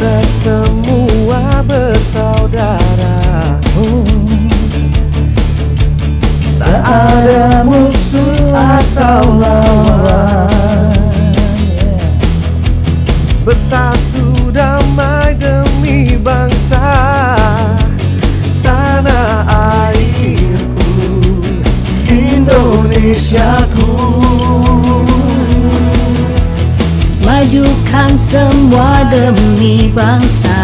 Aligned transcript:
Kita 0.00 0.24
semua 0.32 1.60
bersaudara 1.60 3.20
oh. 3.76 4.08
Tak 6.56 6.80
ada 6.88 7.60
musuh 7.68 8.48
atau 8.48 9.28
lawan 9.36 10.96
Bersatu 13.44 14.48
damai 14.48 15.36
demi 15.36 16.16
bangsa 16.16 16.80
Tanah 18.64 19.44
airku 19.52 20.96
Indonesiaku 22.08 24.29
Majukan 27.50 28.14
semua 28.14 29.02
demi 29.10 29.90
bangsa. 29.90 30.54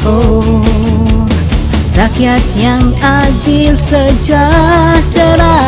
Oh 0.00 0.64
Rakyat 1.92 2.40
yang 2.56 2.80
adil 3.04 3.76
sejahtera. 3.76 5.60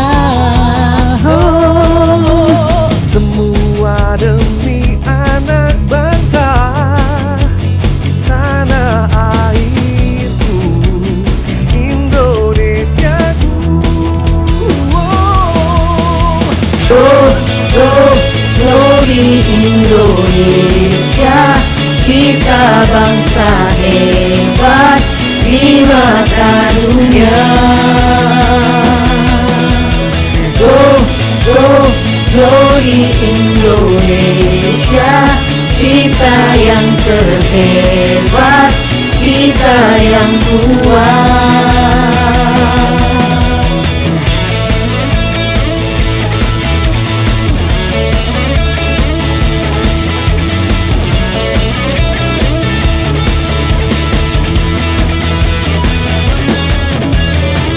Oh. 1.20 2.88
Semua 3.04 4.16
demi 4.16 4.96
anak 5.04 5.76
bangsa 5.84 6.48
Tanah 8.24 9.04
airku 9.12 10.64
Indonesiaku 11.76 13.52
oh. 16.88 17.47
Indonesia 19.88 21.56
Kita 22.04 22.84
bangsa 22.92 23.72
hebat 23.80 25.00
di 25.48 25.80
mata 25.80 26.68
dunia. 26.76 27.40
Go, 30.60 30.76
go, 31.48 31.88
glory 32.36 33.08
Indonesia 33.16 35.24
Kita 35.80 36.36
yang 36.52 36.84
terhebat 37.00 37.97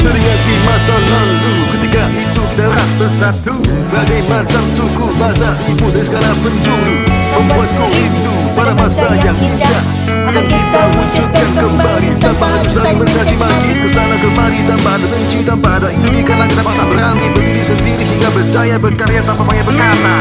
Teringat 0.01 0.39
di 0.43 0.55
masa 0.65 0.95
lalu. 0.97 1.53
Ketika 1.77 2.03
itu 2.09 2.43
teras 2.57 2.89
bersatu. 2.97 3.55
Bagai 3.91 4.23
macam 4.31 4.63
suku 4.71 5.05
bahasa 5.19 5.51
ibu 5.67 5.91
dan 5.91 6.03
segala 6.07 6.31
penjuru 6.39 7.03
Membuatku 7.35 7.85
rindu 7.91 8.35
pada 8.55 8.71
masa 8.71 9.11
yang 9.19 9.35
indah. 9.35 9.83
Akan 10.31 10.45
kita 10.47 10.81
wujudkan 10.95 11.47
kembali 11.59 12.09
Tanpa 12.23 12.47
ada 12.55 12.69
saling 12.71 12.97
mencaci 13.03 13.35
maki 13.35 13.71
Kesana 13.83 14.15
kemari 14.15 14.59
tanpa 14.63 14.89
ada 14.95 15.07
benci 15.11 15.39
Tanpa 15.43 15.69
ada 15.75 15.89
iri. 15.91 16.23
Karena 16.23 16.45
kita 16.47 16.61
bangsa 16.63 16.83
berani 16.87 17.25
Berdiri 17.35 17.63
sendiri 17.67 18.03
hingga 18.07 18.29
berjaya 18.31 18.75
Berkarya 18.79 19.21
tanpa 19.27 19.43
banyak 19.43 19.65
berkata 19.67 20.15